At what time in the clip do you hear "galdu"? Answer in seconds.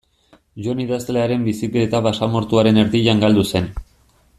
3.27-3.49